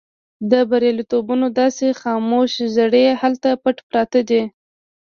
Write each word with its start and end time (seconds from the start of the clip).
د 0.51 0.53
برياليتوبونو 0.69 1.47
داسې 1.61 1.87
خاموش 2.01 2.51
زړي 2.75 3.05
هلته 3.21 3.49
پټ 3.63 3.77
پراته 3.89 4.19
دي. 4.29 4.41